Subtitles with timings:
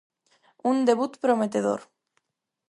[0.69, 1.87] Un debut prometedor.